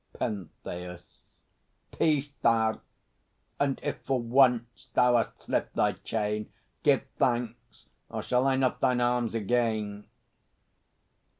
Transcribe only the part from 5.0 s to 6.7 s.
hast slipped thy chain,